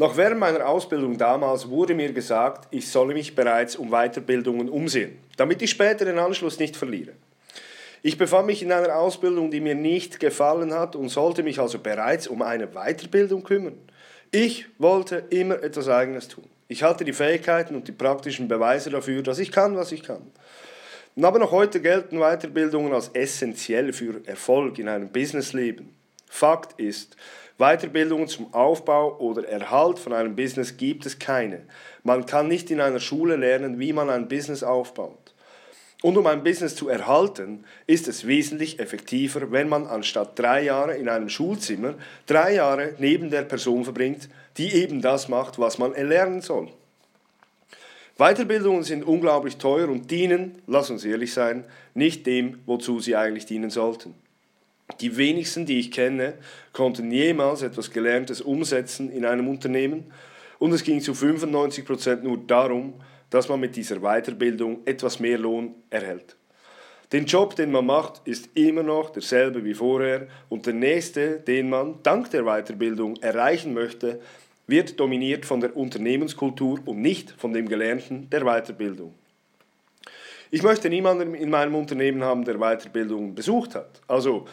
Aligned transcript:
Noch 0.00 0.16
während 0.16 0.38
meiner 0.38 0.64
Ausbildung 0.64 1.18
damals 1.18 1.70
wurde 1.70 1.92
mir 1.92 2.12
gesagt, 2.12 2.68
ich 2.70 2.88
solle 2.88 3.14
mich 3.14 3.34
bereits 3.34 3.74
um 3.74 3.90
Weiterbildungen 3.90 4.68
umsehen, 4.68 5.18
damit 5.36 5.60
ich 5.60 5.70
später 5.70 6.04
den 6.04 6.20
Anschluss 6.20 6.60
nicht 6.60 6.76
verliere. 6.76 7.14
Ich 8.02 8.16
befand 8.16 8.46
mich 8.46 8.62
in 8.62 8.70
einer 8.70 8.94
Ausbildung, 8.94 9.50
die 9.50 9.60
mir 9.60 9.74
nicht 9.74 10.20
gefallen 10.20 10.72
hat 10.72 10.94
und 10.94 11.08
sollte 11.08 11.42
mich 11.42 11.58
also 11.58 11.80
bereits 11.80 12.28
um 12.28 12.42
eine 12.42 12.68
Weiterbildung 12.68 13.42
kümmern. 13.42 13.74
Ich 14.30 14.66
wollte 14.78 15.24
immer 15.30 15.60
etwas 15.64 15.88
Eigenes 15.88 16.28
tun. 16.28 16.44
Ich 16.68 16.84
hatte 16.84 17.04
die 17.04 17.12
Fähigkeiten 17.12 17.74
und 17.74 17.88
die 17.88 17.92
praktischen 17.92 18.46
Beweise 18.46 18.90
dafür, 18.90 19.24
dass 19.24 19.40
ich 19.40 19.50
kann, 19.50 19.74
was 19.74 19.90
ich 19.90 20.04
kann. 20.04 20.30
Aber 21.20 21.40
noch 21.40 21.50
heute 21.50 21.80
gelten 21.80 22.20
Weiterbildungen 22.20 22.92
als 22.92 23.08
essentiell 23.14 23.92
für 23.92 24.20
Erfolg 24.26 24.78
in 24.78 24.88
einem 24.88 25.08
Businessleben. 25.08 25.97
Fakt 26.28 26.78
ist, 26.80 27.16
Weiterbildungen 27.58 28.28
zum 28.28 28.54
Aufbau 28.54 29.18
oder 29.18 29.46
Erhalt 29.48 29.98
von 29.98 30.12
einem 30.12 30.36
Business 30.36 30.76
gibt 30.76 31.06
es 31.06 31.18
keine. 31.18 31.62
Man 32.04 32.24
kann 32.24 32.46
nicht 32.46 32.70
in 32.70 32.80
einer 32.80 33.00
Schule 33.00 33.36
lernen, 33.36 33.80
wie 33.80 33.92
man 33.92 34.10
ein 34.10 34.28
Business 34.28 34.62
aufbaut. 34.62 35.34
Und 36.00 36.16
um 36.16 36.26
ein 36.28 36.44
Business 36.44 36.76
zu 36.76 36.88
erhalten, 36.88 37.64
ist 37.88 38.06
es 38.06 38.26
wesentlich 38.28 38.78
effektiver, 38.78 39.50
wenn 39.50 39.68
man 39.68 39.88
anstatt 39.88 40.38
drei 40.38 40.62
Jahre 40.62 40.96
in 40.96 41.08
einem 41.08 41.28
Schulzimmer 41.28 41.94
drei 42.26 42.54
Jahre 42.54 42.94
neben 42.98 43.30
der 43.30 43.42
Person 43.42 43.82
verbringt, 43.82 44.28
die 44.56 44.72
eben 44.74 45.02
das 45.02 45.28
macht, 45.28 45.58
was 45.58 45.78
man 45.78 45.94
erlernen 45.94 46.40
soll. 46.40 46.68
Weiterbildungen 48.16 48.84
sind 48.84 49.04
unglaublich 49.04 49.56
teuer 49.56 49.88
und 49.88 50.10
dienen, 50.10 50.62
lass 50.68 50.90
uns 50.90 51.04
ehrlich 51.04 51.32
sein, 51.32 51.64
nicht 51.94 52.26
dem, 52.26 52.60
wozu 52.66 53.00
sie 53.00 53.16
eigentlich 53.16 53.46
dienen 53.46 53.70
sollten. 53.70 54.14
Die 55.00 55.16
wenigsten, 55.16 55.66
die 55.66 55.78
ich 55.78 55.90
kenne, 55.90 56.34
konnten 56.72 57.10
jemals 57.10 57.62
etwas 57.62 57.90
Gelerntes 57.90 58.40
umsetzen 58.40 59.10
in 59.10 59.24
einem 59.24 59.48
Unternehmen 59.48 60.10
und 60.58 60.72
es 60.72 60.82
ging 60.82 61.00
zu 61.00 61.14
95 61.14 61.84
Prozent 61.84 62.24
nur 62.24 62.38
darum, 62.38 62.94
dass 63.30 63.48
man 63.48 63.60
mit 63.60 63.76
dieser 63.76 64.00
Weiterbildung 64.00 64.80
etwas 64.86 65.20
mehr 65.20 65.38
Lohn 65.38 65.74
erhält. 65.90 66.36
Den 67.12 67.24
Job, 67.24 67.56
den 67.56 67.70
man 67.70 67.86
macht, 67.86 68.20
ist 68.26 68.50
immer 68.54 68.82
noch 68.82 69.10
derselbe 69.10 69.64
wie 69.64 69.74
vorher 69.74 70.26
und 70.48 70.66
der 70.66 70.74
nächste, 70.74 71.40
den 71.40 71.70
man 71.70 72.02
dank 72.02 72.30
der 72.30 72.44
Weiterbildung 72.44 73.16
erreichen 73.22 73.72
möchte, 73.72 74.20
wird 74.66 75.00
dominiert 75.00 75.46
von 75.46 75.60
der 75.60 75.74
Unternehmenskultur 75.76 76.80
und 76.84 77.00
nicht 77.00 77.30
von 77.30 77.54
dem 77.54 77.68
Gelernten 77.68 78.28
der 78.30 78.44
Weiterbildung. 78.44 79.14
Ich 80.50 80.62
möchte 80.62 80.88
niemanden 80.88 81.34
in 81.34 81.50
meinem 81.50 81.74
Unternehmen 81.74 82.22
haben, 82.22 82.44
der 82.44 82.58
Weiterbildung 82.58 83.34
besucht 83.34 83.74
hat. 83.74 84.00
Also 84.06 84.46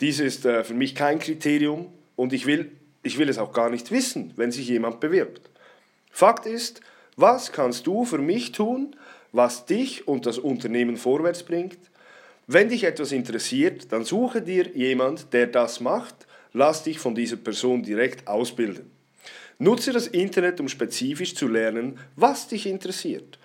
dies 0.00 0.18
ist 0.18 0.46
äh, 0.46 0.64
für 0.64 0.74
mich 0.74 0.94
kein 0.94 1.18
Kriterium 1.18 1.92
und 2.16 2.32
ich 2.32 2.46
will, 2.46 2.72
ich 3.02 3.18
will 3.18 3.28
es 3.28 3.38
auch 3.38 3.52
gar 3.52 3.68
nicht 3.68 3.90
wissen, 3.90 4.32
wenn 4.36 4.50
sich 4.50 4.68
jemand 4.68 5.00
bewirbt. 5.00 5.50
Fakt 6.10 6.46
ist, 6.46 6.80
was 7.16 7.52
kannst 7.52 7.86
du 7.86 8.04
für 8.04 8.18
mich 8.18 8.52
tun, 8.52 8.96
was 9.32 9.66
dich 9.66 10.08
und 10.08 10.24
das 10.26 10.38
Unternehmen 10.38 10.96
vorwärts 10.96 11.42
bringt? 11.42 11.78
Wenn 12.46 12.68
dich 12.68 12.84
etwas 12.84 13.12
interessiert, 13.12 13.92
dann 13.92 14.04
suche 14.04 14.42
dir 14.42 14.68
jemand, 14.74 15.32
der 15.32 15.46
das 15.46 15.80
macht. 15.80 16.26
Lass 16.52 16.82
dich 16.82 16.98
von 16.98 17.14
dieser 17.14 17.36
Person 17.36 17.82
direkt 17.82 18.26
ausbilden. 18.26 18.90
Nutze 19.58 19.92
das 19.92 20.06
Internet, 20.08 20.60
um 20.60 20.68
spezifisch 20.68 21.34
zu 21.34 21.46
lernen, 21.46 21.98
was 22.16 22.48
dich 22.48 22.66
interessiert. 22.66 23.38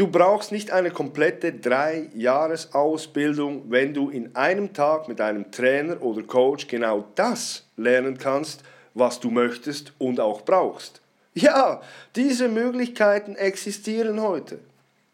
Du 0.00 0.08
brauchst 0.08 0.50
nicht 0.50 0.70
eine 0.70 0.90
komplette 0.90 1.52
Drei-Jahres-Ausbildung, 1.52 3.70
wenn 3.70 3.92
du 3.92 4.08
in 4.08 4.34
einem 4.34 4.72
Tag 4.72 5.08
mit 5.08 5.20
einem 5.20 5.52
Trainer 5.52 6.00
oder 6.00 6.22
Coach 6.22 6.68
genau 6.68 7.04
das 7.16 7.66
lernen 7.76 8.16
kannst, 8.16 8.62
was 8.94 9.20
du 9.20 9.30
möchtest 9.30 9.92
und 9.98 10.18
auch 10.18 10.40
brauchst. 10.40 11.02
Ja, 11.34 11.82
diese 12.16 12.48
Möglichkeiten 12.48 13.36
existieren 13.36 14.22
heute. 14.22 14.60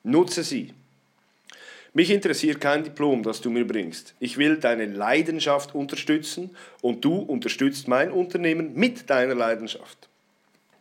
Nutze 0.04 0.44
sie. 0.44 0.72
Mich 1.92 2.12
interessiert 2.12 2.60
kein 2.60 2.84
Diplom, 2.84 3.24
das 3.24 3.40
du 3.40 3.50
mir 3.50 3.66
bringst. 3.66 4.14
Ich 4.20 4.38
will 4.38 4.58
deine 4.58 4.86
Leidenschaft 4.86 5.74
unterstützen 5.74 6.54
und 6.80 7.04
du 7.04 7.16
unterstützt 7.16 7.88
mein 7.88 8.12
Unternehmen 8.12 8.74
mit 8.74 9.10
deiner 9.10 9.34
Leidenschaft. 9.34 10.08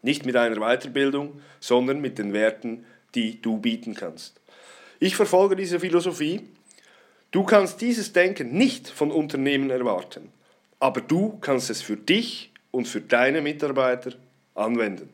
Nicht 0.03 0.27
mit 0.27 0.35
einer 0.35 0.57
Weiterbildung, 0.57 1.41
sondern 1.59 2.01
mit 2.01 2.19
den 2.19 2.33
Werten, 2.33 2.85
die 3.15 3.41
du 3.41 3.57
bieten 3.57 3.95
kannst. 3.95 4.39
Ich 4.99 5.15
verfolge 5.15 5.55
diese 5.55 5.79
Philosophie. 5.79 6.41
Du 7.31 7.43
kannst 7.43 7.81
dieses 7.81 8.13
Denken 8.13 8.53
nicht 8.57 8.87
von 8.87 9.11
Unternehmen 9.11 9.69
erwarten, 9.69 10.29
aber 10.79 11.01
du 11.01 11.37
kannst 11.39 11.69
es 11.69 11.81
für 11.81 11.97
dich 11.97 12.51
und 12.71 12.87
für 12.87 13.01
deine 13.01 13.41
Mitarbeiter 13.41 14.11
anwenden. 14.53 15.09